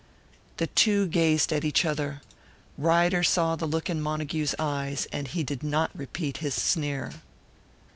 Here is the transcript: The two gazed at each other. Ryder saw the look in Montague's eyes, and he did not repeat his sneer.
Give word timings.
The 0.57 0.65
two 0.65 1.05
gazed 1.05 1.53
at 1.53 1.63
each 1.63 1.85
other. 1.85 2.23
Ryder 2.75 3.21
saw 3.21 3.55
the 3.55 3.67
look 3.67 3.87
in 3.87 4.01
Montague's 4.01 4.55
eyes, 4.57 5.05
and 5.11 5.27
he 5.27 5.43
did 5.43 5.61
not 5.61 5.91
repeat 5.93 6.37
his 6.37 6.55
sneer. 6.55 7.13